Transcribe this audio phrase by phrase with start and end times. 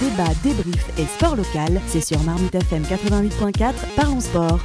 [0.00, 4.60] débat, débrief et sport local, c'est sur Marmite FM 88.4, parlons sport.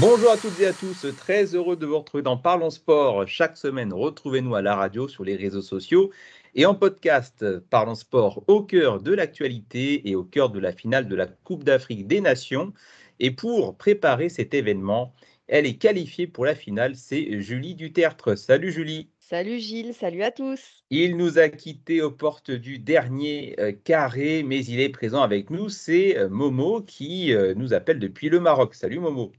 [0.00, 3.28] Bonjour à toutes et à tous, très heureux de vous retrouver dans Parlons Sport.
[3.28, 6.10] Chaque semaine, retrouvez-nous à la radio, sur les réseaux sociaux
[6.54, 7.44] et en podcast.
[7.70, 11.62] Parlons Sport au cœur de l'actualité et au cœur de la finale de la Coupe
[11.62, 12.72] d'Afrique des Nations.
[13.20, 15.14] Et pour préparer cet événement,
[15.46, 18.36] elle est qualifiée pour la finale, c'est Julie Dutertre.
[18.36, 19.10] Salut Julie.
[19.26, 20.84] Salut Gilles, salut à tous.
[20.90, 25.48] Il nous a quittés aux portes du dernier euh, carré, mais il est présent avec
[25.48, 25.70] nous.
[25.70, 28.74] C'est euh, Momo qui euh, nous appelle depuis le Maroc.
[28.74, 29.32] Salut Momo.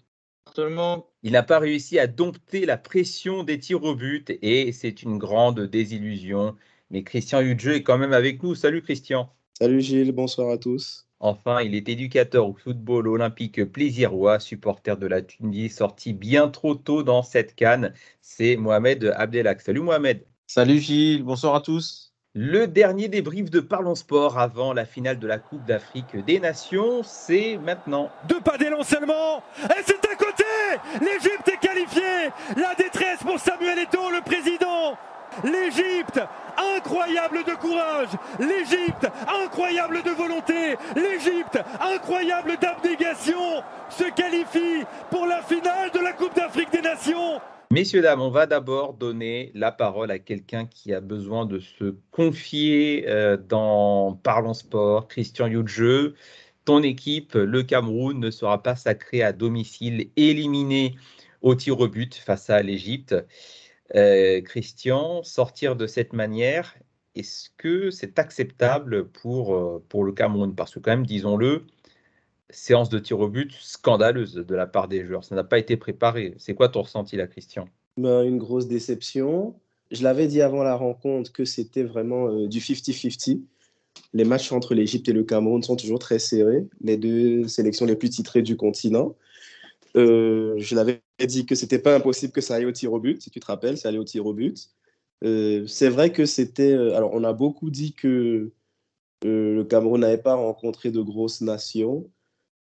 [1.21, 5.20] Il n'a pas réussi à dompter la pression des tirs au but et c'est une
[5.20, 6.55] grande désillusion.
[6.90, 8.55] Mais Christian Hudjeu est quand même avec nous.
[8.55, 9.29] Salut Christian.
[9.54, 11.04] Salut Gilles, bonsoir à tous.
[11.25, 16.75] Enfin, il est éducateur au football olympique plaisirois, supporter de la Tunisie, sorti bien trop
[16.75, 17.93] tôt dans cette canne.
[18.21, 19.59] C'est Mohamed Abdelak.
[19.59, 20.23] Salut Mohamed.
[20.45, 22.13] Salut Gilles, bonsoir à tous.
[22.35, 27.01] Le dernier débrief de Parlons Sport avant la finale de la Coupe d'Afrique des Nations,
[27.01, 28.12] c'est maintenant.
[28.29, 30.43] Deux pas d'élan seulement, et c'est à côté
[31.01, 34.96] L'Égypte est qualifiée La détresse pour Samuel Eto'o, le président
[35.43, 36.19] L'Égypte,
[36.77, 38.09] incroyable de courage.
[38.39, 39.07] L'Égypte,
[39.43, 40.75] incroyable de volonté.
[40.95, 47.41] L'Égypte, incroyable d'abnégation, se qualifie pour la finale de la Coupe d'Afrique des Nations.
[47.71, 51.95] Messieurs, dames, on va d'abord donner la parole à quelqu'un qui a besoin de se
[52.11, 56.15] confier euh, dans Parlons Sport, Christian Youdjeu.
[56.63, 60.95] Ton équipe, le Cameroun, ne sera pas sacré à domicile, éliminé
[61.41, 63.15] au tir au but face à l'Égypte.
[63.93, 66.75] Euh, Christian, sortir de cette manière,
[67.13, 70.55] est-ce que c'est acceptable pour, euh, pour le Cameroun?
[70.55, 71.66] Parce que quand même, disons-le,
[72.50, 75.23] séance de tir au but scandaleuse de la part des joueurs.
[75.23, 76.33] Ça n'a pas été préparé.
[76.38, 77.67] C'est quoi ton ressenti là, Christian?
[77.97, 79.56] Ben, Une grosse déception.
[79.91, 83.41] Je l'avais dit avant la rencontre que c'était vraiment euh, du 50-50.
[84.13, 87.95] Les matchs entre l'Égypte et le Cameroun sont toujours très serrés, les deux sélections les
[87.95, 89.16] plus titrées du continent.
[89.95, 93.22] Euh, je l'avais dit que c'était pas impossible que ça aille au tir au but,
[93.22, 94.69] si tu te rappelles, ça allait au tir au but.
[95.23, 96.73] Euh, c'est vrai que c'était.
[96.73, 98.51] Euh, alors, on a beaucoup dit que
[99.23, 102.09] le Cameroun n'avait pas rencontré de grosses nations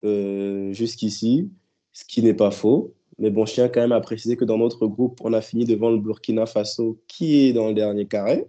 [0.04, 1.50] jusqu'ici,
[1.92, 2.94] ce qui n'est pas faux.
[3.18, 5.64] Mais bon, je tiens quand même à préciser que dans notre groupe, on a fini
[5.64, 8.46] devant le Burkina Faso, qui est dans le dernier carré.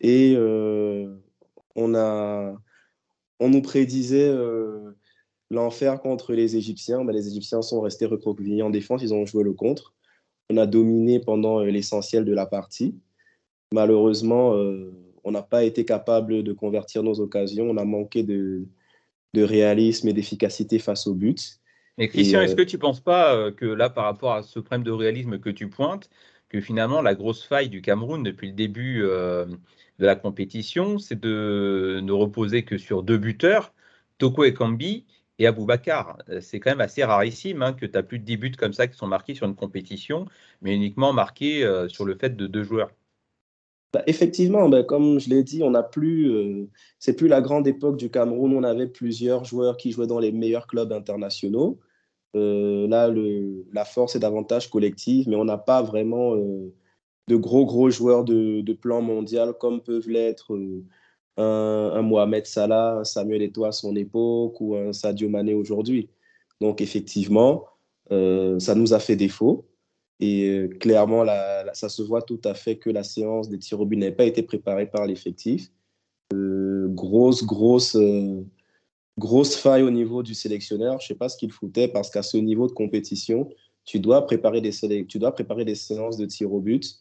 [0.00, 0.36] Et
[1.74, 2.54] on, a,
[3.40, 4.32] on nous prédisait
[5.50, 7.04] l'enfer contre les Égyptiens.
[7.04, 9.94] Ben, les Égyptiens sont restés recroquevillés en défense, ils ont joué le contre.
[10.50, 12.94] On a dominé pendant euh, l'essentiel de la partie.
[13.72, 14.92] Malheureusement, euh,
[15.24, 17.68] on n'a pas été capable de convertir nos occasions.
[17.68, 18.64] On a manqué de,
[19.34, 21.58] de réalisme et d'efficacité face au but.
[21.98, 24.58] Mais Christian, est-ce euh, que tu ne penses pas que là, par rapport à ce
[24.60, 26.08] problème de réalisme que tu pointes,
[26.48, 32.00] que finalement la grosse faille du Cameroun depuis le début de la compétition, c'est de
[32.02, 33.74] ne reposer que sur deux buteurs,
[34.16, 35.04] Toko et Kambi,
[35.38, 36.18] et Aboubacar.
[36.28, 38.72] Euh, c'est quand même assez rarissime hein, que tu as plus de 10 buts comme
[38.72, 40.26] ça qui sont marqués sur une compétition,
[40.62, 42.90] mais uniquement marqués euh, sur le fait de deux joueurs.
[43.92, 47.66] Bah, effectivement, bah, comme je l'ai dit, on n'a plus, euh, c'est plus la grande
[47.66, 48.54] époque du Cameroun.
[48.54, 51.78] On avait plusieurs joueurs qui jouaient dans les meilleurs clubs internationaux.
[52.34, 53.10] là,
[53.72, 58.72] la force est davantage collective, mais on n'a pas vraiment de gros gros joueurs de
[58.74, 60.54] plan mondial comme peuvent l'être
[61.38, 66.08] un, Mohamed Salah, un Samuel Eto'o à son époque ou un Sadio Mané aujourd'hui.
[66.60, 67.64] Donc effectivement,
[68.10, 69.66] euh, ça nous a fait défaut.
[70.20, 71.24] Et euh, clairement,
[71.74, 74.24] ça se voit tout à fait que la séance des tirs au but n'a pas
[74.24, 75.70] été préparée par l'effectif.
[76.34, 77.96] Euh, grosse, grosse,
[79.16, 80.98] grosse faille au niveau du sélectionneur.
[81.00, 83.48] Je ne sais pas ce qu'il foutait parce qu'à ce niveau de compétition,
[83.84, 84.72] tu dois préparer des,
[85.06, 87.00] tu dois préparer des séances de tirs au but.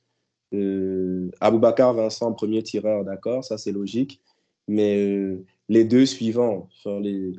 [0.53, 4.21] Euh, Aboubacar Vincent, premier tireur, d'accord, ça c'est logique.
[4.67, 7.33] Mais euh, les deux suivants, enfin, les,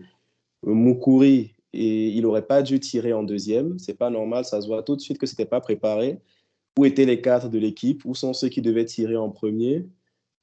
[0.67, 3.79] euh, Moukouri, et il n'aurait pas dû tirer en deuxième.
[3.79, 6.21] C'est pas normal, ça se voit tout de suite que c'était pas préparé.
[6.79, 8.05] Où étaient les quatre de l'équipe?
[8.05, 9.87] Où sont ceux qui devaient tirer en premier?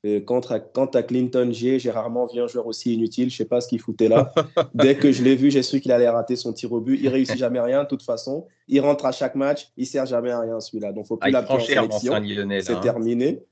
[0.06, 3.30] Euh, quant, à, Clinton G, j'ai rarement vu un joueur aussi inutile.
[3.30, 4.34] Je sais pas ce qu'il foutait là.
[4.74, 7.00] Dès que je l'ai vu, j'ai su qu'il allait rater son tir au but.
[7.02, 8.48] Il réussit jamais rien, de toute façon.
[8.68, 9.72] Il rentre à chaque match.
[9.78, 10.92] Il sert jamais à rien, celui-là.
[10.92, 12.14] Donc, faut plus ah, en sélection.
[12.62, 12.80] C'est hein.
[12.82, 13.44] terminé.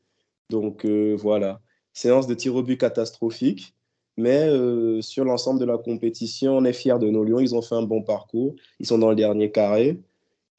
[0.50, 1.60] Donc, voilà
[1.94, 3.74] séance de tir au but catastrophique.
[4.18, 7.40] Mais euh, sur l'ensemble de la compétition, on est fiers de nos Lions.
[7.40, 8.56] Ils ont fait un bon parcours.
[8.80, 10.00] Ils sont dans le dernier carré.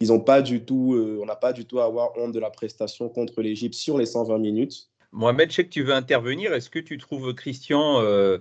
[0.01, 2.41] Ils ont pas du tout, euh, on n'a pas du tout à avoir honte de
[2.41, 4.89] la prestation contre l'Égypte sur les 120 minutes.
[5.15, 6.53] Mohamed, je sais que tu veux intervenir?
[6.53, 8.39] Est-ce que tu trouves Christian euh,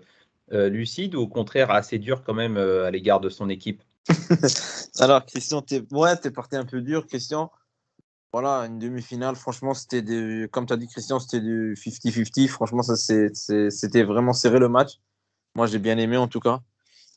[0.49, 3.81] lucide ou au contraire assez dur quand même à l'égard de son équipe?
[4.99, 5.83] Alors, Christian, tu es...
[5.91, 7.51] Ouais, es porté un peu dur, Christian.
[8.33, 10.03] Voilà, une demi-finale, franchement, c'était
[10.51, 12.47] comme tu as dit, Christian, c'était du 50-50.
[12.47, 14.99] Franchement, c'était vraiment serré le match.
[15.55, 16.61] Moi, j'ai bien aimé en tout cas.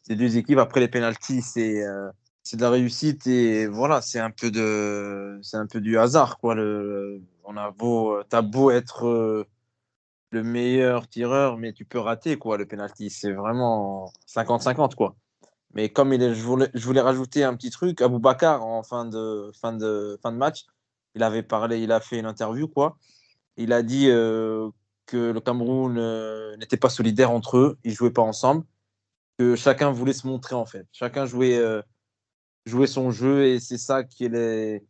[0.07, 2.11] Ces deux équipes, après les pénalties, c'est euh,
[2.47, 6.39] c'est de la réussite et voilà, c'est un peu de c'est un peu du hasard
[6.39, 6.55] quoi.
[6.55, 9.45] Le, on a beau t'as beau être euh,
[10.31, 13.11] le meilleur tireur, mais tu peux rater quoi le penalty.
[13.11, 15.17] C'est vraiment 50-50 quoi.
[15.75, 19.07] Mais comme il je voulais, je voulais rajouter un petit truc, Abou Bakar en fin
[19.07, 20.67] de fin de fin de match,
[21.17, 22.97] il avait parlé, il a fait une interview quoi.
[23.57, 24.71] Il a dit euh,
[25.07, 28.65] que le Cameroun euh, n'était pas solidaire entre eux, ils jouaient pas ensemble,
[29.39, 30.87] que chacun voulait se montrer en fait.
[30.93, 31.61] Chacun jouait
[32.67, 34.85] jouer son jeu et c'est ça qui les,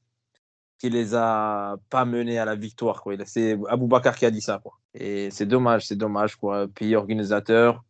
[0.79, 3.05] qui les a pas menés à la victoire.
[3.25, 4.61] C'est Bakar qui a dit ça.
[4.63, 4.79] Quoi.
[4.95, 6.37] Et c'est dommage, c'est dommage.
[6.37, 6.67] Quoi.
[6.69, 7.85] Pays organisateur,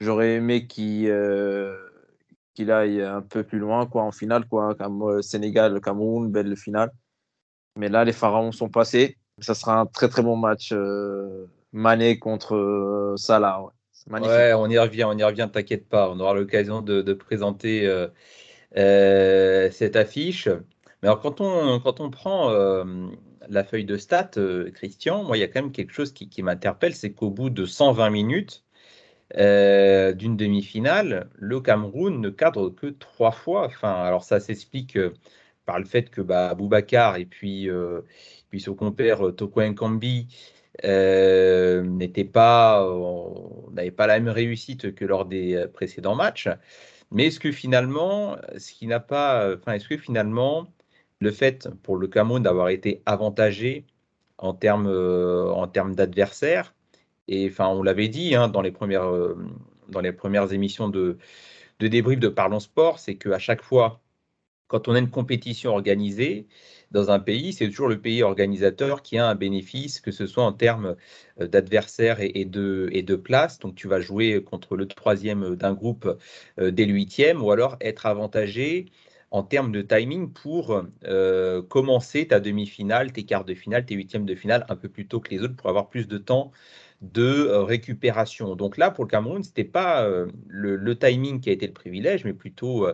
[0.00, 1.76] j'aurais aimé qu'il euh,
[2.68, 6.90] aille un peu plus loin quoi, en finale, quoi, comme euh, Sénégal, Cameroun, belle finale.
[7.76, 9.16] Mais là, les Pharaons sont passés.
[9.40, 10.70] Ça sera un très très bon match.
[10.72, 13.62] Euh, Mané contre euh, Salah.
[13.62, 14.52] Ouais.
[14.54, 16.10] on y revient, on y revient, t'inquiète pas.
[16.10, 18.08] On aura l'occasion de, de, présenter euh,
[18.74, 20.48] cette affiche.
[21.02, 22.84] Mais alors, quand on, quand on prend euh,
[23.48, 26.42] la feuille de stats, euh, Christian, moi, il y a quand même quelque chose qui,
[26.42, 28.64] m'interpelle, c'est qu'au bout de 120 minutes
[29.34, 33.66] d'une demi-finale, le Cameroun ne cadre que trois fois.
[33.66, 34.98] Enfin, alors ça s'explique
[35.66, 37.68] par le fait que bah, Boubacar et puis,
[38.48, 40.28] puis son compère Toko Nkambi
[40.82, 42.88] n'étaient pas,
[43.72, 46.48] n'avaient pas la même réussite que lors des précédents matchs.
[47.10, 50.68] Mais est-ce que finalement, ce qui n'a pas, enfin, est-ce que finalement,
[51.20, 53.84] le fait pour le Cameroun d'avoir été avantagé
[54.38, 56.74] en termes, euh, en termes d'adversaires,
[57.28, 59.36] et enfin, on l'avait dit hein, dans, les premières, euh,
[59.88, 61.18] dans les premières émissions de,
[61.80, 64.00] de débrief de Parlons Sport, c'est qu'à chaque fois,
[64.68, 66.46] quand on a une compétition organisée,
[66.90, 70.44] dans un pays, c'est toujours le pays organisateur qui a un bénéfice, que ce soit
[70.44, 70.96] en termes
[71.40, 73.58] euh, d'adversaires et, de, place.
[73.58, 76.18] Donc tu vas jouer contre le troisième d'un groupe
[76.58, 78.86] euh, dès le huitième, ou alors être avantagé
[79.30, 84.24] en termes de timing pour euh, commencer ta demi-finale, tes quarts de finale, tes huitièmes
[84.24, 86.52] de finale un peu plus tôt que les autres pour avoir plus de temps
[87.02, 88.56] de récupération.
[88.56, 90.08] Donc là, pour le Cameroun, ce n'était pas
[90.48, 92.88] le, timing qui a été le privilège, mais plutôt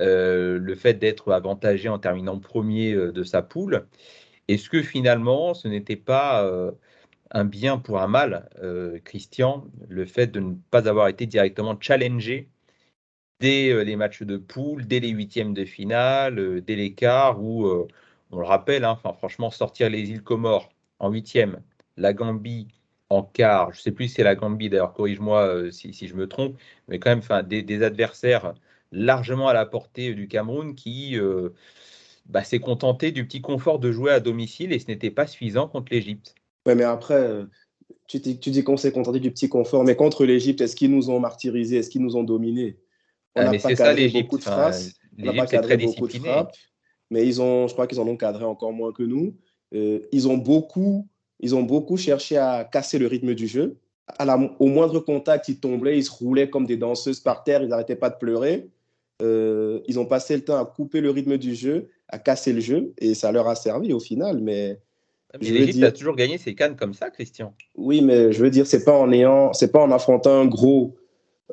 [0.00, 3.86] le fait d'être avantagé en terminant premier euh, de sa poule.
[4.48, 6.72] Est-ce que finalement, ce n'était pas euh,
[7.30, 8.48] un bien pour un mal,
[9.04, 12.48] Christian, le fait de ne pas avoir été directement challengé
[13.40, 17.66] dès les matchs de poule, dès les huitièmes de finale, dès les quarts, où,
[18.32, 21.62] on le rappelle, hein, franchement, sortir les îles Comores en huitième,
[21.96, 22.68] la Gambie
[23.10, 26.26] en quart, je ne sais plus si c'est la Gambie, d'ailleurs, corrige-moi si, je me
[26.28, 26.58] trompe,
[26.88, 28.54] mais quand même, des adversaires
[28.92, 31.50] largement à la portée du Cameroun qui euh,
[32.26, 35.68] bah, s'est contenté du petit confort de jouer à domicile et ce n'était pas suffisant
[35.68, 36.34] contre l'Égypte.
[36.66, 37.44] Oui, mais après, euh,
[38.06, 40.90] tu dis, tu dis qu'on s'est contenté du petit confort, mais contre l'Égypte, est-ce qu'ils
[40.90, 41.76] nous ont martyrisés?
[41.78, 42.76] Est-ce qu'ils nous ont dominés?
[43.36, 44.32] On ah, C'est ça l'Égypte.
[45.16, 46.42] L'Égypte est très disciplinée.
[47.10, 49.36] Mais ils ont, je crois qu'ils en ont cadré encore moins que nous.
[49.74, 51.08] Euh, ils, ont beaucoup,
[51.40, 53.78] ils ont beaucoup cherché à casser le rythme du jeu.
[54.18, 57.62] À la, au moindre contact, ils tombaient, ils se roulaient comme des danseuses par terre,
[57.62, 58.68] ils n'arrêtaient pas de pleurer.
[59.20, 62.60] Euh, ils ont passé le temps à couper le rythme du jeu, à casser le
[62.60, 64.40] jeu, et ça leur a servi au final.
[64.40, 64.78] Mais,
[65.40, 67.54] l'Égypte a toujours gagné ses cannes comme ça, Christian.
[67.76, 70.96] Oui, mais je veux dire, c'est pas en ayant, c'est pas en affrontant un gros,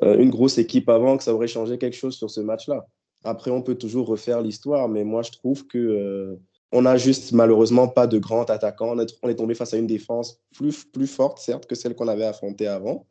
[0.02, 2.86] euh, une grosse équipe avant que ça aurait changé quelque chose sur ce match-là.
[3.24, 6.36] Après, on peut toujours refaire l'histoire, mais moi, je trouve que euh,
[6.72, 8.92] on a juste malheureusement pas de grands attaquants.
[8.96, 11.94] On est, on est, tombé face à une défense plus, plus forte, certes, que celle
[11.94, 13.06] qu'on avait affrontée avant.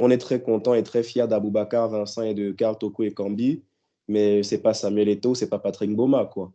[0.00, 3.62] On est très content et très fier d'Aboubacar, Vincent et de Karl Toko et Kambi
[4.08, 6.52] mais c'est pas Samuel Eto'o, c'est pas Patrick Boma, quoi.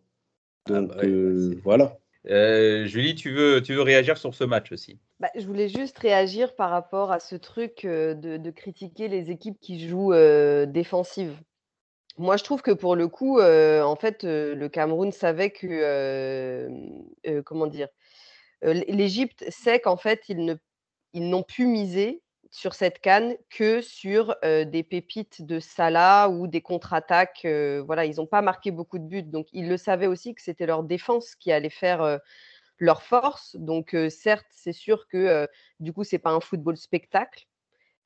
[0.69, 1.97] Ah Donc bah euh, voilà.
[2.29, 4.99] Euh, Julie, tu veux, tu veux réagir sur ce match aussi?
[5.19, 9.59] Bah, Je voulais juste réagir par rapport à ce truc euh, de, critiquer les équipes
[9.59, 10.13] qui jouent
[10.67, 11.39] défensives.
[12.17, 16.67] Moi, je trouve que pour le coup, en fait, le Cameroun savait que,
[17.45, 17.87] comment dire,
[18.63, 20.57] l'Égypte sait qu'en fait, ils
[21.13, 27.45] n'ont pu miser sur cette canne que sur des pépites de Salah ou des contre-attaques.
[27.85, 29.23] voilà, ils n'ont pas marqué beaucoup de buts.
[29.23, 32.19] Donc, ils le savaient aussi que c'était leur défense qui allait faire
[32.77, 33.55] leur force.
[33.57, 35.47] Donc, certes, c'est sûr que
[35.79, 37.47] du coup, c'est pas un football spectacle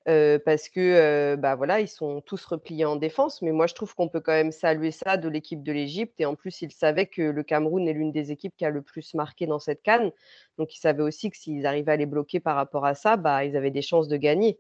[0.06, 3.42] parce que bah voilà, ils sont tous repliés en défense.
[3.42, 6.20] Mais moi, je trouve qu'on peut quand même saluer ça de l'équipe de l'Égypte.
[6.20, 8.82] Et en plus, ils savaient que le Cameroun est l'une des équipes qui a le
[8.82, 10.12] plus marqué dans cette canne.
[10.58, 13.46] Donc, ils savaient aussi que s'ils arrivaient à les bloquer par rapport à ça, bah,
[13.46, 14.60] ils avaient des chances de gagner.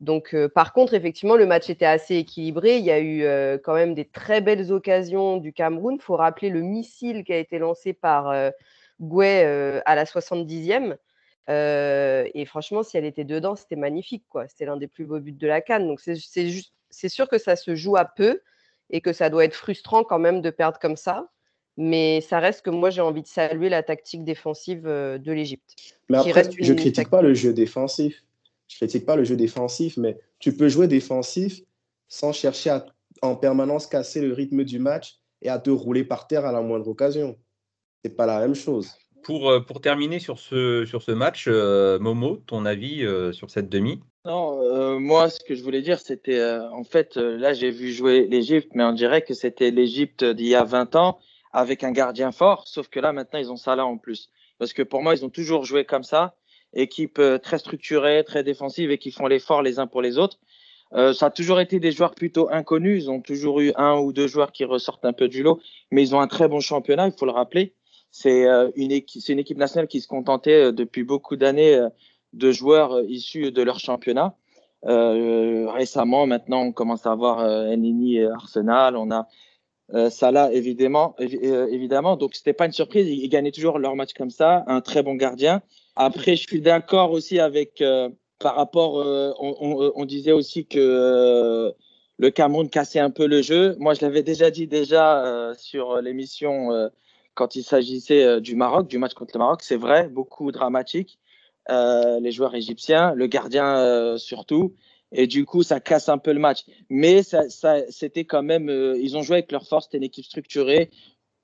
[0.00, 2.78] Donc, par contre, effectivement, le match était assez équilibré.
[2.78, 5.96] Il y a eu quand même des très belles occasions du Cameroun.
[6.00, 8.34] Il faut rappeler le missile qui a été lancé par
[8.98, 10.96] Gouet à la 70e.
[11.48, 14.24] Et franchement, si elle était dedans, c'était magnifique.
[14.28, 14.46] quoi.
[14.48, 15.86] C'était l'un des plus beaux buts de la Cannes.
[15.86, 18.40] Donc c'est sûr que ça se joue à peu
[18.90, 21.28] et que ça doit être frustrant quand même de perdre comme ça.
[21.76, 25.74] Mais ça reste que moi, j'ai envie de saluer la tactique défensive de l'Égypte.
[26.08, 28.22] Mais après, je ne critique pas le jeu défensif.
[28.68, 31.60] Je critique pas le jeu défensif, mais tu peux jouer défensif
[32.06, 32.86] sans chercher à
[33.22, 36.60] en permanence casser le rythme du match et à te rouler par terre à la
[36.60, 37.36] moindre occasion.
[38.04, 38.92] C'est pas la même chose.
[39.22, 44.00] Pour, euh, pour terminer sur ce, match, euh, Momo, ton avis euh, sur cette demi?
[44.24, 48.72] Non, moi, ce que je voulais dire, c'était en fait, là, j'ai vu jouer l'Égypte,
[48.74, 51.18] mais on dirait que c'était l'Égypte d'il y a 20 ans
[51.52, 54.28] avec un gardien fort, sauf que là, maintenant, ils ont là en plus.
[54.58, 56.34] Parce que pour moi, ils ont toujours joué comme ça,
[56.74, 60.38] équipe très structurée, très défensive et qui font l'effort les uns pour les autres.
[60.92, 63.04] Ça a toujours été des joueurs plutôt inconnus.
[63.04, 65.60] Ils ont toujours eu un ou deux joueurs qui ressortent un peu du lot,
[65.90, 67.74] mais ils ont un très bon championnat, il faut le rappeler.
[68.10, 71.80] C'est euh, une, équipe, une équipe nationale qui se contentait euh, depuis beaucoup d'années
[72.32, 74.34] de joueurs issus de leur championnat.
[74.82, 77.44] récemment, maintenant, on commence à avoir
[77.76, 78.96] Nini et Arsenal.
[78.96, 79.28] On a
[80.10, 81.16] Salah, évidemment.
[81.18, 82.16] évidemment.
[82.16, 83.08] Donc, c'était pas une surprise.
[83.08, 84.62] Ils, gagnaient toujours leur match comme ça.
[84.68, 85.62] Un très bon gardien.
[85.96, 87.82] Après, je suis d'accord aussi avec
[88.40, 91.70] par rapport, euh, on, on, disait aussi que euh,
[92.18, 93.76] le Cameroun cassait un peu le jeu.
[93.78, 96.70] Moi, je l'avais déjà dit déjà euh, sur l'émission
[97.40, 99.62] quand il s'agissait du Maroc, du match contre le Maroc.
[99.62, 101.18] C'est vrai, beaucoup dramatique.
[101.68, 104.74] les joueurs égyptiens, le gardien surtout.
[105.12, 106.60] Et du coup, ça casse un peu le match.
[106.90, 107.42] Mais ça,
[107.88, 110.90] c'était quand même, ils ont joué avec leur force, c'était une équipe structurée,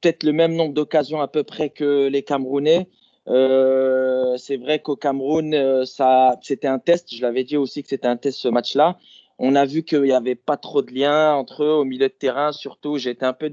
[0.00, 2.88] peut-être le même nombre d'occasions à peu près que les Camerounais.
[3.28, 7.14] Euh, c'est vrai qu'au Cameroun, euh, ça, c'était un test.
[7.14, 8.98] Je l'avais dit aussi que c'était un test ce match-là.
[9.38, 12.12] On a vu qu'il n'y avait pas trop de lien entre eux au milieu de
[12.12, 12.52] terrain.
[12.52, 13.52] Surtout, été un peu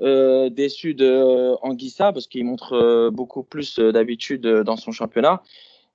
[0.00, 5.42] euh, déçu de Anguissa parce qu'il montre beaucoup plus d'habitude dans son championnat.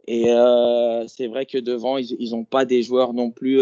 [0.07, 0.25] Et
[1.07, 3.61] c'est vrai que devant, ils n'ont pas des joueurs non plus,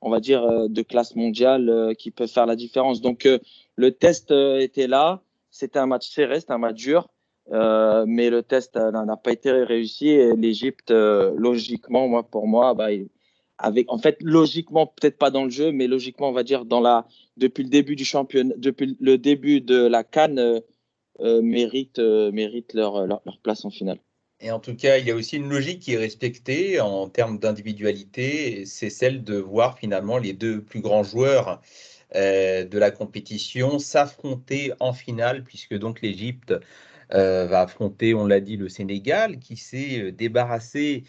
[0.00, 3.00] on va dire, de classe mondiale qui peuvent faire la différence.
[3.00, 3.26] Donc,
[3.76, 5.22] le test était là.
[5.50, 7.08] C'était un match serré, c'était un match dur.
[7.50, 12.46] Euh, mais le test euh, n'a pas été réussi et l'Égypte, euh, logiquement, moi, pour
[12.46, 12.88] moi, bah,
[13.62, 16.80] avec, en fait, logiquement, peut-être pas dans le jeu, mais logiquement, on va dire, dans
[16.80, 20.60] la, depuis le début du championnat, depuis le début de la Cannes,
[21.20, 23.98] méritent, mérite leur, leur, place en finale.
[24.40, 27.38] Et en tout cas, il y a aussi une logique qui est respectée en termes
[27.38, 31.62] d'individualité, c'est celle de voir finalement les deux plus grands joueurs
[32.14, 36.54] de la compétition s'affronter en finale, puisque donc l'Égypte
[37.14, 41.04] euh, va affronter, on l'a dit, le Sénégal, qui s'est euh, débarrassé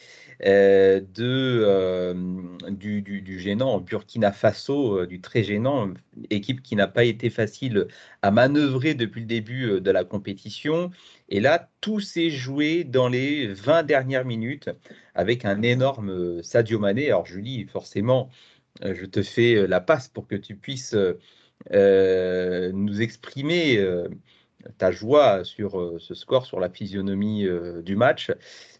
[0.45, 2.13] euh, de,
[2.71, 5.93] du, du, gênant Burkina Faso, du très gênant,
[6.29, 7.87] équipe qui n'a pas été facile
[8.21, 10.91] à manœuvrer depuis le début de la compétition.
[11.29, 14.69] Et là, tout s'est joué dans les 20 dernières minutes
[15.15, 17.07] avec un énorme Sadio Mané.
[17.07, 18.29] Alors Julie, forcément,
[18.83, 20.95] je te fais la passe pour que tu puisses
[21.71, 23.79] nous exprimer
[24.77, 28.31] ta joie sur euh, ce score, sur la physionomie euh, du match.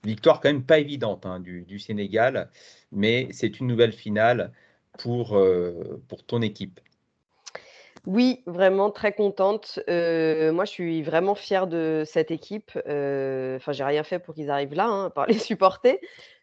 [0.04, 2.50] Victoire quand même pas évidente hein, du, Sénégal,
[2.92, 4.52] mais c'est une nouvelle finale
[5.00, 6.80] pour, euh, pour ton équipe.
[8.06, 9.80] Oui, vraiment très contente.
[9.88, 12.72] moi, je suis vraiment fière de cette équipe.
[12.76, 16.02] Enfin, j'ai rien fait pour qu'ils arrivent là, hein, par les supporter.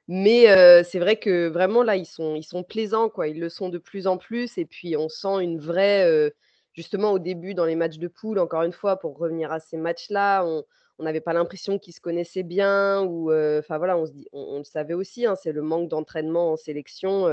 [0.09, 0.47] Mais
[0.85, 3.29] c'est vrai que vraiment là, ils sont, ils sont plaisants, quoi.
[3.29, 4.57] Ils le sont de plus en plus.
[4.57, 6.33] Et puis, on sent une vraie
[6.73, 9.77] justement au début dans les matchs de poule, encore une fois, pour revenir à ces
[9.77, 14.59] matchs-là, on n'avait pas l'impression qu'ils se connaissaient bien ou enfin voilà, on, se on,
[14.59, 17.29] le savait aussi, hein, c'est le manque d'entraînement en sélection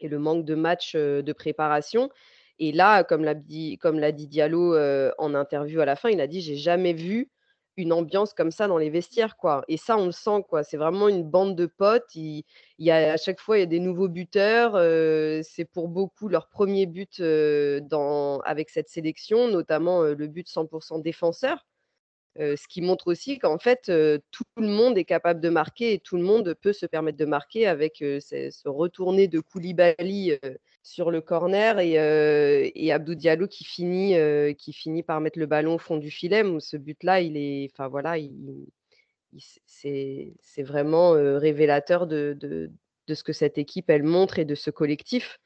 [0.00, 2.10] et le manque de matchs de préparation.
[2.58, 4.76] Et là, comme l'a dit, comme l'a dit Diallo
[5.18, 7.30] en interview à la fin, il a dit j'ai jamais vu
[7.76, 9.64] une ambiance comme ça dans les vestiaires, quoi.
[9.68, 10.62] Et ça, on le sent, quoi.
[10.64, 12.14] C'est vraiment une bande de potes.
[12.14, 12.44] Il,
[12.78, 14.72] y a à chaque fois, il y a des nouveaux buteurs.
[15.44, 21.66] c'est pour beaucoup leur premier but dans, avec cette sélection, notamment le but 100% défenseur.
[22.36, 23.90] ce qui montre aussi qu'en fait,
[24.30, 27.24] tout le monde est capable de marquer et tout le monde peut se permettre de
[27.24, 30.38] marquer avec ce retourné de Koulibaly
[30.84, 34.14] sur le corner et, Abdou Diallo qui finit,
[34.56, 36.44] qui finit par mettre le ballon au fond du filet.
[36.60, 38.66] Ce but-là, il est, enfin voilà, il,
[39.66, 42.70] c'est vraiment révélateur de, de,
[43.06, 45.38] de, ce que cette équipe elle montre et de ce collectif.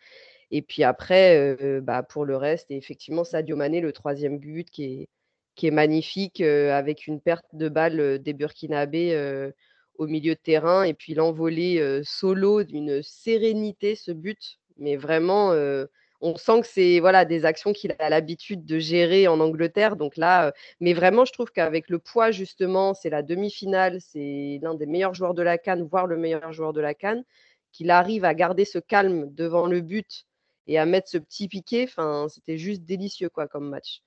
[0.51, 5.09] Et puis après, bah, pour le reste, effectivement, Sadio Mané, le troisième but qui est,
[5.55, 9.51] qui est magnifique, avec une perte de balle des Burkinabés
[9.95, 14.59] au milieu de terrain, et puis l'envolée solo d'une sérénité, ce but.
[14.79, 15.53] Mais vraiment,
[16.21, 19.97] on sent que c'est voilà, des actions qu'il a l'habitude de gérer en Angleterre.
[19.97, 24.75] Donc là, mais vraiment, je trouve qu'avec le poids, justement, c'est la demi-finale, c'est l'un
[24.75, 27.25] des meilleurs joueurs de la Cannes, voire le meilleur joueur de la Cannes,
[27.73, 30.25] qu'il arrive à garder ce calme devant le but
[30.67, 31.89] et à mettre ce petit piqué.
[32.29, 34.03] C'était juste délicieux quoi, comme match.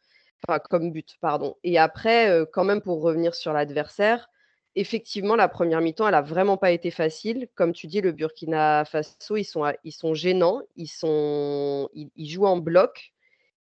[0.48, 1.56] Enfin, comme but, pardon.
[1.64, 4.31] Et après, quand même, pour revenir sur l'adversaire,
[4.76, 7.48] effectivement, la première mi-temps, elle n'a vraiment pas été facile.
[7.56, 12.46] Comme tu dis, le Burkina Faso, ils sont, ils sont gênants, ils, sont, ils, jouent
[12.46, 13.14] en bloc.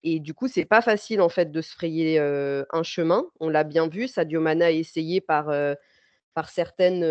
[0.03, 3.25] Et du coup, c'est pas facile en fait de se frayer un chemin.
[3.39, 5.53] On l'a bien vu, Sadio Mana a essayé par,
[6.33, 7.03] par certaines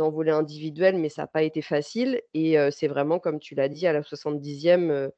[0.00, 2.20] envolées individuelles, mais ça n'a pas été facile.
[2.34, 5.10] Et c'est vraiment, comme tu l'as dit, à la 70e,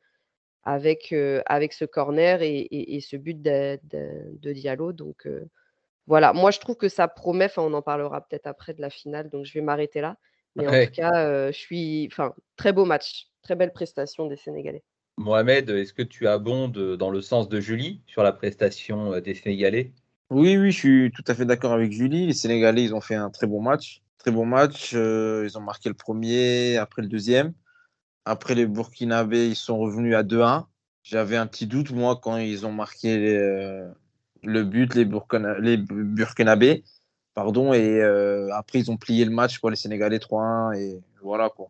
[0.63, 1.15] avec,
[1.47, 4.93] avec ce corner et, ce but de, de Diallo.
[4.93, 5.29] Donc,
[6.07, 8.91] voilà, moi je trouve que ça promet, enfin on en parlera peut-être après de la
[8.91, 10.17] finale, donc je vais m'arrêter là.
[10.57, 14.85] Mais en tout cas, je suis, enfin très beau match, très belle prestation des Sénégalais.
[15.17, 19.93] Mohamed, est-ce que tu abondes dans le sens de Julie sur la prestation des Sénégalais?
[20.31, 22.27] Oui, oui, je suis tout à fait d'accord avec Julie.
[22.27, 24.03] Les Sénégalais, ils ont fait un très bon match.
[24.19, 24.93] Très bon match.
[24.93, 27.53] ils ont marqué le premier, après le deuxième.
[28.25, 30.67] Après les Burkinabés, ils sont revenus à 2-1.
[31.03, 33.85] J'avais un petit doute, moi, quand ils ont marqué les,
[34.45, 36.85] le but, les, Burkina, Burkinabés.
[37.35, 41.51] Pardon, et euh, après, ils ont plié le match, pour les Sénégalais 3-1, et voilà,
[41.51, 41.69] quoi.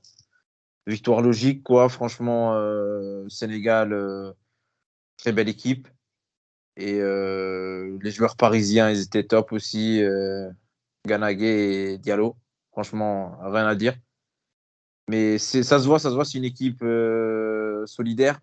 [0.86, 1.88] Victoire logique, quoi.
[1.88, 4.32] Franchement, euh, Sénégal, euh,
[5.16, 5.88] très belle équipe.
[6.76, 10.02] Et les joueurs parisiens, ils étaient top aussi.
[11.06, 12.36] Ganagé et Diallo.
[12.72, 13.94] Franchement, rien à dire.
[15.08, 16.84] Mais ça se voit, ça se voit, c'est une équipe
[17.86, 18.40] solidaire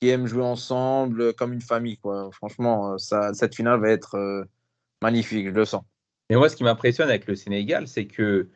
[0.00, 1.98] qui aiment jouer ensemble euh, comme une famille.
[1.98, 2.30] Quoi.
[2.32, 4.44] Franchement, euh, cette finale va être euh,
[5.02, 5.82] magnifique, je le sens.
[6.30, 8.48] Et moi, ce qui m'impressionne avec le Sénégal, c'est que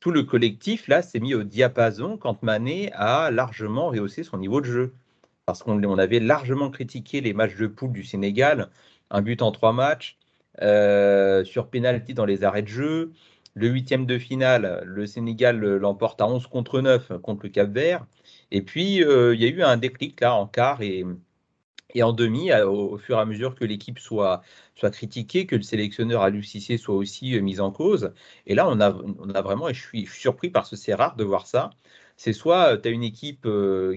[0.00, 4.60] tout le collectif, là, s'est mis au diapason quand Mané a largement rehaussé son niveau
[4.60, 4.94] de jeu.
[5.46, 8.68] Parce qu'on avait largement critiqué les matchs de poule du Sénégal,
[9.10, 10.18] un but en trois matchs,
[10.58, 13.12] sur pénalty dans les arrêts de jeu.
[13.54, 18.04] Le huitième de finale, le Sénégal l'emporte à 11 contre 9 contre le Cap Vert.
[18.50, 21.04] Et puis, euh, il y a eu un déclic là en quart et,
[21.94, 24.42] et en demi, au, fur et à mesure que l'équipe soit,
[24.74, 28.12] soit critiquée, que le sélectionneur à l'UCC soit aussi euh, mis en cause.
[28.46, 31.16] Et là, on a, on a vraiment, et je suis, surpris parce que c'est rare
[31.16, 31.70] de voir ça,
[32.16, 33.48] c'est soit euh, tu as une équipe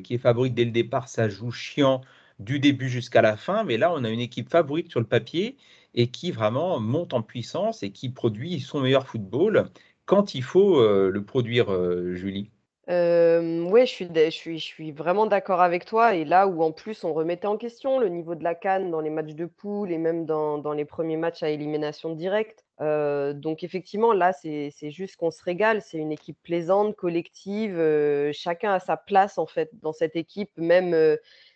[0.03, 2.01] qui est favorite dès le départ, ça joue chiant
[2.39, 5.57] du début jusqu'à la fin, mais là, on a une équipe favorite sur le papier
[5.93, 9.69] et qui vraiment monte en puissance et qui produit son meilleur football
[10.05, 11.67] quand il faut le produire,
[12.15, 12.49] Julie.
[12.91, 16.71] Oui, je suis je suis je suis vraiment d'accord avec toi et là où en
[16.71, 19.91] plus on remettait en question le niveau de la CAN dans les matchs de poule
[19.91, 22.65] et même dans dans les premiers matchs à élimination directe.
[22.79, 25.81] donc effectivement là, c'est juste qu'on se régale.
[25.83, 27.77] C'est une équipe plaisante, collective,
[28.33, 30.51] chacun a sa place en fait dans cette équipe.
[30.57, 30.95] Même,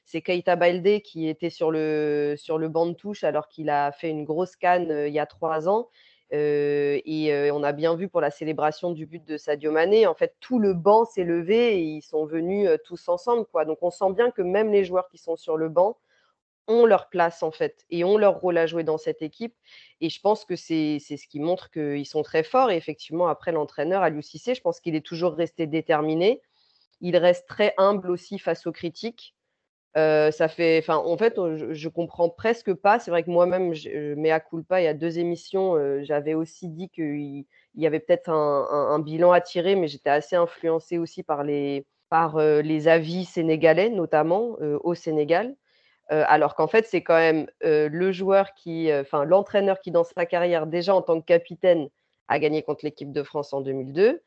[0.06, 3.92] c'est Keita Baldé qui était sur le sur le banc de touche alors qu'il a
[3.92, 5.90] fait une grosse CAN, il y a trois ans
[6.34, 10.36] et on a bien vu pour la célébration du but de Sadio Mané, en fait,
[10.40, 13.46] tout le banc s'est levé et ils sont venus tous ensemble.
[13.68, 15.98] Donc on sent bien que même les joueurs qui sont sur le banc
[16.68, 19.54] ont leur place en fait et ont leur rôle à jouer dans cette équipe.
[20.02, 22.72] Et je pense que c'est ce qui montre qu'ils sont très forts.
[22.72, 26.42] Et effectivement, après l'entraîneur, à Cissé, je pense qu'il est toujours resté déterminé.
[27.02, 29.36] Il reste très humble aussi face aux critiques
[29.96, 33.00] ça fait, enfin, en fait, je, je comprends presque pas.
[33.00, 33.74] C'est vrai que moi-même,
[34.18, 38.30] mais à culpa, il y a deux émissions, j'avais aussi dit qu'il y avait peut-être
[38.30, 43.90] un, bilan à tirer, mais j'étais assez influencée aussi par les, par les avis sénégalais,
[43.90, 45.56] notamment au Sénégal.
[46.10, 50.68] alors qu'en fait, c'est quand même le joueur qui, enfin, l'entraîneur qui, dans sa carrière,
[50.68, 51.90] déjà en tant que capitaine,
[52.30, 54.24] a gagné contre l'équipe de France en 2002.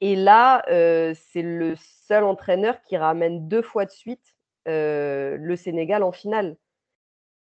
[0.00, 4.31] Et là, c'est le seul entraîneur qui ramène deux fois de suite
[4.66, 6.56] le Sénégal en finale.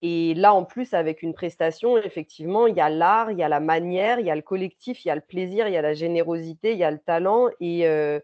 [0.03, 3.49] Et là, en plus, avec une prestation, effectivement, il y a l'art, il y a
[3.49, 5.83] la manière, il y a le collectif, il y a le plaisir, il y a
[5.83, 8.23] la générosité, il y a le talent et, et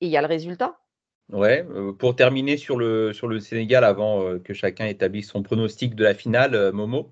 [0.00, 0.78] il y a le résultat.
[1.32, 1.66] Ouais,
[1.98, 6.14] pour terminer sur le, sur le Sénégal, avant que chacun établisse son pronostic de la
[6.14, 7.10] finale, Momo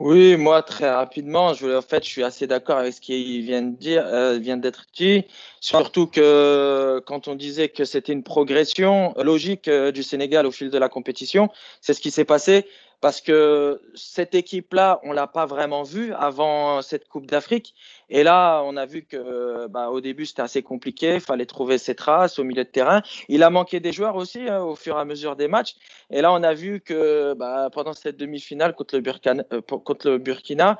[0.00, 3.60] oui, moi très rapidement, je, en fait, je suis assez d'accord avec ce qui vient
[3.60, 5.24] de dire, euh, vient d'être dit.
[5.60, 10.70] Surtout que quand on disait que c'était une progression logique euh, du Sénégal au fil
[10.70, 11.50] de la compétition,
[11.82, 12.66] c'est ce qui s'est passé
[13.00, 17.74] parce que cette équipe-là, on l'a pas vraiment vue avant cette Coupe d'Afrique.
[18.10, 21.14] Et là, on a vu que bah, au début, c'était assez compliqué.
[21.14, 23.02] Il fallait trouver ses traces au milieu de terrain.
[23.28, 25.76] Il a manqué des joueurs aussi hein, au fur et à mesure des matchs.
[26.10, 30.78] Et là, on a vu que bah, pendant cette demi-finale contre euh, contre le Burkina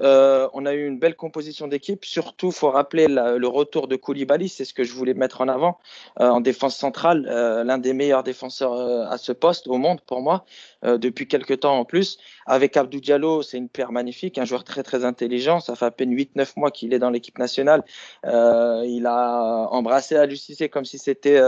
[0.00, 2.04] Euh, on a eu une belle composition d'équipe.
[2.04, 5.78] Surtout, faut rappeler le retour de Koulibaly, c'est ce que je voulais mettre en avant
[6.20, 8.72] euh, en défense centrale, euh, l'un des meilleurs défenseurs
[9.10, 10.44] à ce poste au monde pour moi
[10.82, 12.18] depuis quelques temps en plus.
[12.46, 15.60] Avec Abdou Diallo, c'est une paire magnifique, un joueur très très intelligent.
[15.60, 17.84] Ça fait à peine 8-9 mois qu'il est dans l'équipe nationale.
[18.24, 20.26] il a embrassé à
[20.68, 21.40] comme si c'était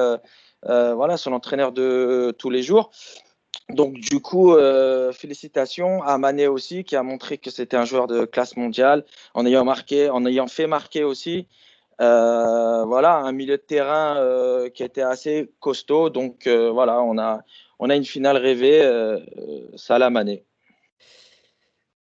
[0.62, 2.90] voilà son entraîneur de tous les jours.
[3.70, 8.06] Donc du coup, euh, félicitations à Mané aussi, qui a montré que c'était un joueur
[8.06, 11.48] de classe mondiale, en ayant marqué, en ayant fait marquer aussi.
[12.00, 16.10] Euh, voilà, un milieu de terrain euh, qui était assez costaud.
[16.10, 17.42] Donc voilà, on a,
[17.78, 18.82] on a une finale rêvée,
[19.76, 20.44] Salah Mané.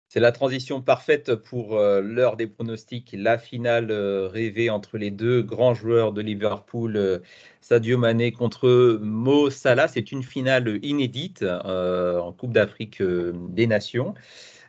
[0.09, 5.75] C'est la transition parfaite pour l'heure des pronostics, la finale rêvée entre les deux grands
[5.75, 7.21] joueurs de Liverpool,
[7.69, 9.87] Sadio Mané contre Mo Salah.
[9.87, 14.15] C'est une finale inédite euh, en Coupe d'Afrique euh, des Nations.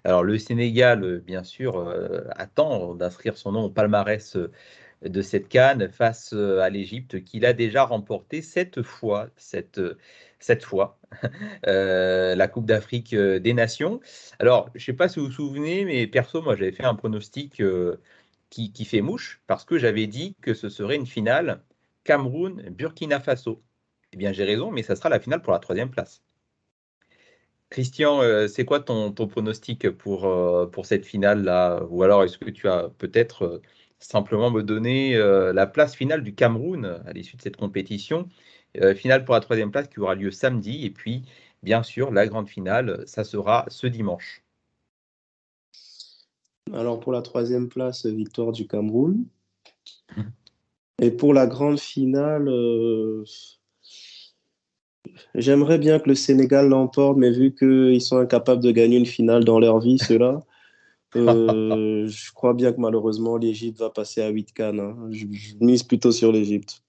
[0.05, 1.95] Alors le Sénégal, euh, bien sûr,
[2.37, 4.37] attend d'inscrire son nom au palmarès
[5.03, 9.81] de cette canne face à l'Égypte qu'il a déjà remporté sept fois, cette,
[10.39, 10.99] cette fois,
[11.65, 14.01] la Coupe d'Afrique des Nations.
[14.39, 16.95] Alors, je ne sais pas si vous vous souvenez, mais perso, moi j'avais fait un
[16.95, 17.63] pronostic
[18.51, 21.63] qui, qui, fait mouche parce que j'avais dit que ce serait une finale
[22.05, 23.63] Cameroun, Burkina Faso.
[24.13, 26.23] Eh bien, j'ai raison, mais ça sera la finale pour la troisième place.
[27.71, 31.85] Christian, euh, c'est quoi ton, pronostic pour, euh, pour cette finale-là?
[31.89, 33.63] Ou alors, est-ce que tu as peut-être euh,
[34.01, 38.29] simplement me donner la place finale du Cameroun à l'issue de cette compétition
[38.95, 40.85] Finale pour la troisième place qui aura lieu samedi.
[40.85, 41.23] Et puis,
[41.63, 44.45] bien sûr, la grande finale, ça sera ce dimanche.
[46.73, 49.25] Alors, pour la troisième place, victoire du Cameroun.
[50.17, 50.31] Hum.
[51.03, 53.25] Et pour la grande finale, euh,
[55.35, 59.45] j'aimerais bien que le Sénégal l'emporte, mais vu qu'ils sont incapables de gagner une finale
[59.45, 60.41] dans leur vie, ceux-là,
[61.17, 64.81] euh, je crois bien que malheureusement l'Égypte va passer à 8 cannes.
[64.81, 65.09] Hein.
[65.11, 65.27] Je,
[65.61, 66.83] mise plutôt sur l'Égypte.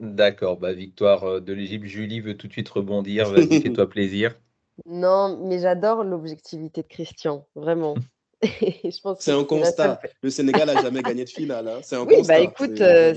[0.00, 1.84] D'accord, bah, victoire euh, de l'Égypte.
[1.84, 3.30] Julie veut tout de suite rebondir.
[3.30, 4.34] Vas-y, fais-toi plaisir.
[4.84, 7.94] Non, mais j'adore l'objectivité de Christian, vraiment.
[9.18, 10.00] c'est un constat.
[10.22, 11.68] Le Sénégal n'a jamais gagné de finale.
[11.68, 11.80] Hein.
[11.82, 13.14] C'est un oui, bah écoute, euh,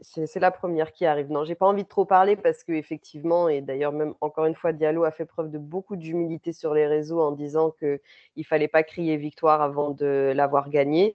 [0.00, 1.30] c'est la première qui arrive.
[1.30, 4.54] Non, j'ai pas envie de trop parler parce que effectivement, et d'ailleurs même encore une
[4.54, 8.00] fois, Diallo a fait preuve de beaucoup d'humilité sur les réseaux en disant qu'il
[8.36, 11.14] ne fallait pas crier victoire avant de l'avoir gagné.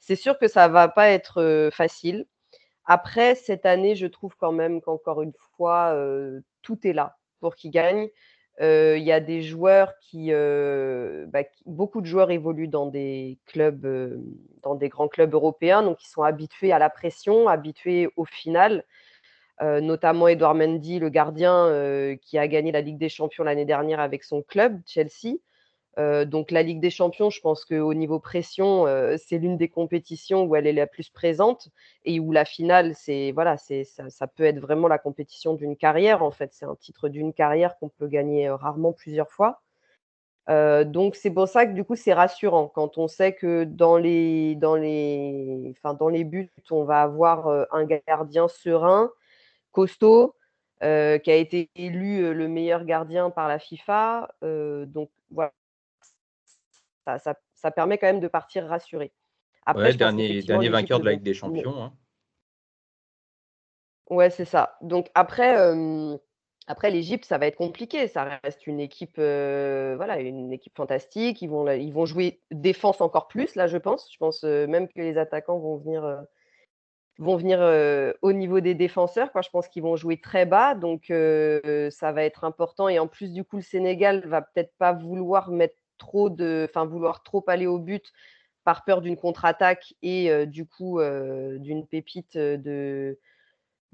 [0.00, 2.26] C'est sûr que ça va pas être facile.
[2.86, 5.96] Après, cette année, je trouve quand même qu'encore une fois,
[6.62, 8.08] tout est là pour qu'il gagne
[8.60, 13.86] il y a des joueurs bah, qui, beaucoup de joueurs évoluent dans des clubs,
[14.62, 18.84] dans des grands clubs européens, donc ils sont habitués à la pression, habitués au final.
[19.60, 24.24] notamment Edouard Mendy, le gardien qui a gagné la Ligue des Champions l'année dernière avec
[24.24, 25.38] son club, Chelsea.
[25.96, 30.56] Donc la Ligue des Champions, je pense qu'au niveau pression, c'est l'une des compétitions où
[30.56, 31.68] elle est la plus présente
[32.04, 36.22] et où la finale, c'est voilà, c'est ça, peut être vraiment la compétition d'une carrière.
[36.22, 39.62] En fait, c'est un titre d'une carrière qu'on peut gagner rarement plusieurs fois.
[40.48, 44.56] donc c'est pour ça que du coup c'est rassurant quand on sait que dans les
[44.56, 49.10] dans les enfin dans les buts on va avoir un gardien serein,
[49.72, 50.34] costaud.
[50.80, 54.28] qui a été élu le meilleur gardien par la FIFA.
[54.42, 55.52] donc voilà,
[57.06, 59.12] ça, permet quand même de partir rassuré.
[59.66, 61.82] Après, dernier, dernier vainqueur de la Ligue des Champions.
[61.82, 61.92] Hein.
[64.10, 64.76] Ouais, c'est ça.
[64.82, 65.56] Donc après,
[66.66, 68.06] après l'Égypte, ça va être compliqué.
[68.06, 71.40] Ça reste une équipe, voilà, une équipe fantastique.
[71.40, 74.12] Ils vont, ils vont jouer défense encore plus, là, je pense.
[74.12, 76.22] Je pense même que les attaquants vont venir,
[77.18, 77.60] vont venir
[78.20, 79.32] au niveau des défenseurs.
[79.32, 79.40] Quoi.
[79.40, 82.90] Je pense qu'ils vont jouer très bas, donc ça va être important.
[82.90, 86.84] Et en plus, du coup, le Sénégal va peut-être pas vouloir mettre trop de, enfin
[86.84, 88.12] vouloir trop aller au but
[88.64, 91.00] par peur d'une contre-attaque et du coup
[91.64, 93.16] d'une pépite de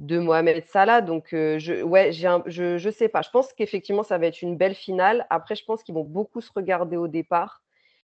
[0.00, 1.00] Mohamed Salah.
[1.02, 3.22] Donc je ouais, j'ai je je sais pas.
[3.22, 5.26] Je pense qu'effectivement ça va être une belle finale.
[5.30, 7.62] Après je pense qu'ils vont beaucoup se regarder au départ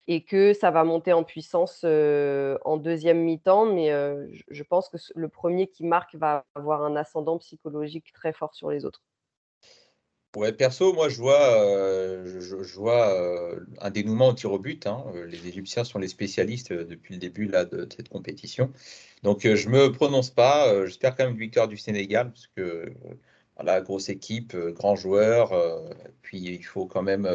[0.06, 3.66] et que ça va monter en puissance en deuxième mi-temps.
[3.66, 3.90] Mais
[4.48, 8.70] je pense que le premier qui marque va avoir un ascendant psychologique très fort sur
[8.70, 9.02] les autres.
[10.38, 14.86] Ouais, perso, moi, je vois, euh, je, vois euh, un dénouement au tir au but.
[14.86, 15.04] Hein.
[15.16, 18.72] Euh, les Égyptiens sont les spécialistes depuis le début là, de, cette compétition.
[19.24, 20.86] Donc, je ne me prononce pas.
[20.86, 22.92] J'espère quand même une victoire du Sénégal, parce que
[23.56, 25.52] voilà, grosse équipe, grand joueur.
[26.22, 27.28] puis, il faut quand même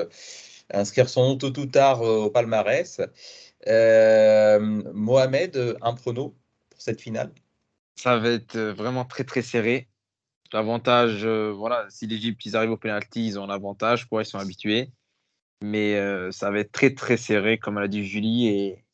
[0.71, 3.01] inscrire son nom tôt ou tard au palmarès.
[3.67, 6.37] Mohamed, un prono
[6.69, 7.33] pour cette finale?
[7.97, 9.89] Ça va être vraiment très, très serré.
[10.53, 14.37] L'avantage, euh, voilà, si l'Égypte, ils arrivent au penalty, ils ont l'avantage, quoi, ils sont
[14.37, 14.91] habitués.
[15.63, 15.97] Mais
[16.31, 18.47] ça va être très très serré, comme l'a dit Julie.
[18.47, 18.85] Et,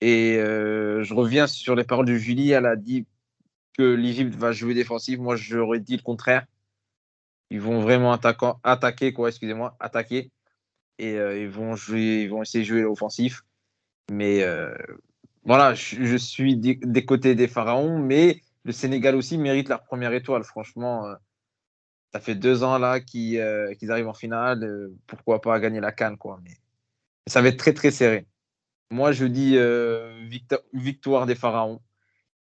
[0.00, 2.50] et je reviens sur les paroles de Julie.
[2.50, 3.06] Elle a dit
[3.76, 5.18] que l'Égypte va jouer défensif.
[5.18, 6.46] Moi, j'aurais dit le contraire.
[7.50, 10.30] Ils vont vraiment attaquer, quoi, excusez-moi, attaquer.
[10.98, 13.42] Et ils, vont jouer, ils vont essayer de jouer l'offensif.
[14.10, 14.42] Mais
[15.44, 20.44] voilà, je, suis des, côtés des Pharaons, mais le Sénégal aussi mérite leur première étoile.
[20.44, 21.14] Franchement, euh,
[22.12, 24.64] ça fait deux ans là qu'ils euh, arrivent en finale.
[24.64, 26.40] Euh, pourquoi pas gagner la canne, quoi.
[26.44, 26.56] Mais
[27.26, 28.26] ça va être très très serré.
[28.90, 29.56] Moi, je dis
[30.74, 31.80] victoire des Pharaons.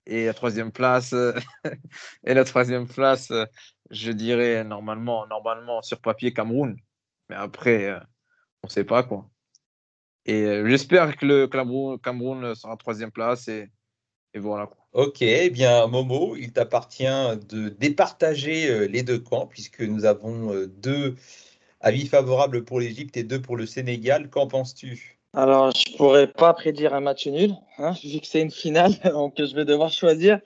[0.07, 1.15] Et la troisième place,
[2.23, 3.33] et la troisième place,
[3.89, 6.77] je dirais normalement, normalement sur papier Cameroun.
[7.29, 7.91] Mais après,
[8.61, 9.27] on ne sait pas quoi.
[10.25, 13.71] Et j'espère que le Cameroun, sera troisième place et,
[14.35, 14.69] et voilà.
[14.95, 17.03] Ok, eh bien Momo, il t'appartient
[17.49, 21.15] de départager euh, les deux camps puisque nous avons euh, deux
[21.81, 24.29] avis favorables pour l'Égypte et deux pour le Sénégal.
[24.29, 25.19] Qu'en penses-tu?
[25.33, 28.93] Alors, je ne pourrais pas prédire un match nul, hein, vu que c'est une finale,
[29.03, 30.39] donc je vais devoir choisir.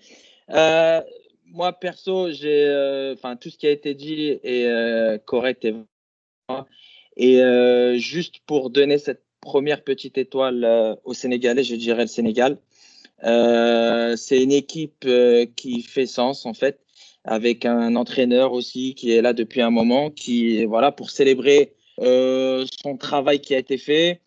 [0.50, 5.76] moi, perso, j'ai, enfin, tout ce qui a été dit est correct et
[7.18, 7.40] et
[8.00, 12.58] juste pour donner cette première petite étoile euh, au Sénégalais, je dirais le Sénégal.
[13.24, 16.80] Euh, c'est une équipe euh, qui fait sens en fait,
[17.24, 22.98] avec un entraîneur aussi qui est là depuis un moment, qui voilà pour célébrer son
[22.98, 24.22] travail qui a été fait.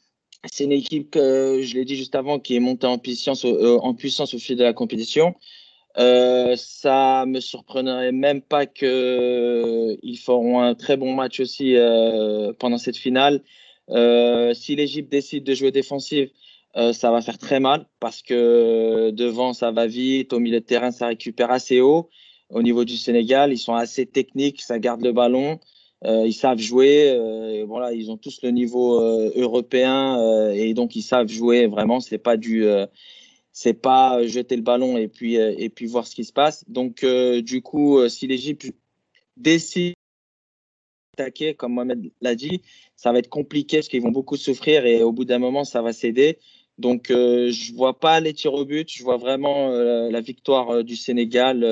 [0.45, 4.57] C'est une équipe, je l'ai dit juste avant, qui est montée en puissance, au fil
[4.57, 5.35] de la compétition.
[5.99, 11.77] Euh, ça me surprendrait même pas qu'ils feront un très bon match aussi
[12.59, 13.43] pendant cette finale.
[13.91, 16.31] Euh, si l'Égypte décide de jouer défensive,
[16.77, 20.33] euh, ça va faire très mal parce que devant, ça va vite.
[20.33, 22.09] Au milieu de terrain, ça récupère assez haut.
[22.51, 25.59] Au niveau du Sénégal, ils sont assez techniques, ça garde le ballon.
[26.05, 27.17] Euh, ils savent jouer.
[27.67, 32.01] voilà, ils ont tous le niveau européen et donc ils savent jouer vraiment.
[32.01, 32.67] C'est pas du,
[33.53, 36.65] c'est pas jeter le ballon et puis et puis voir ce qui se passe.
[36.69, 38.73] Donc du coup, si l'Égypte
[39.37, 39.95] décide
[41.15, 42.63] attaquer, comme Mohamed l'a dit,
[42.97, 45.83] ça va être compliqué parce qu'ils vont beaucoup souffrir et au bout d'un moment, ça
[45.83, 46.39] va céder.
[46.79, 48.91] Donc, euh, je ne vois pas les tirs au but.
[48.91, 51.65] Je vois vraiment euh, la victoire euh, du Sénégal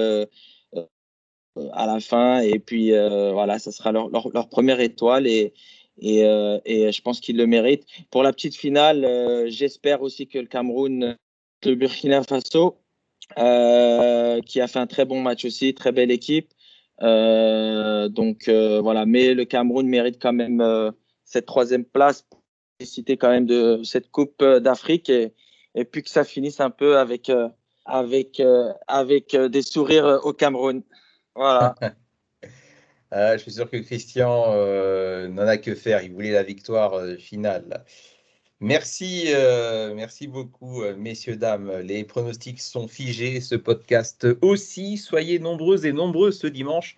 [1.73, 2.41] à la fin.
[2.41, 5.53] Et puis, voilà, ça sera leur, leur, première étoile et,
[5.99, 6.21] et,
[6.65, 7.87] et je pense qu'ils le méritent.
[8.11, 9.07] Pour la petite finale,
[9.49, 11.17] j'espère aussi que le Cameroun,
[11.65, 12.79] le Burkina Faso,
[13.37, 16.53] qui a fait un très bon match aussi, très belle équipe.
[17.01, 20.93] Donc voilà, mais le Cameroun mérite quand même
[21.25, 22.27] cette troisième place
[22.81, 27.31] féliciter quand même de cette Coupe d'Afrique et, puis que ça finisse un peu avec,
[27.85, 28.43] avec,
[28.89, 30.83] avec des sourires au Cameroun.
[31.35, 31.75] Voilà.
[33.13, 34.47] je suis sûr que Christian
[35.29, 36.03] n'en a que faire.
[36.03, 37.85] Il voulait la victoire finale.
[38.63, 41.81] Merci, euh, merci beaucoup, euh, messieurs, dames.
[41.81, 44.99] Les pronostics sont figés, ce podcast aussi.
[44.99, 46.97] Soyez nombreux et nombreux ce dimanche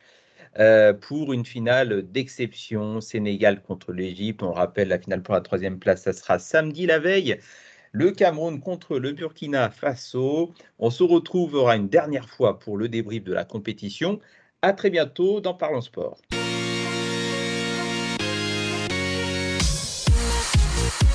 [0.58, 3.00] euh, pour une finale d'exception.
[3.00, 4.42] Sénégal contre l'Égypte.
[4.42, 7.38] On rappelle la finale pour la troisième place, ça sera samedi la veille.
[7.92, 10.54] Le Cameroun contre le Burkina Faso.
[10.78, 14.18] On se retrouvera une dernière fois pour le débrief de la compétition.
[14.62, 16.18] À très bientôt dans Parlons Sport.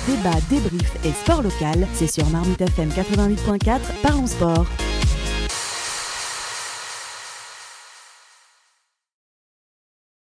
[0.07, 4.65] Débat, débrief et sport local, c'est sur Marmite FM 88.4, Parlons Sport.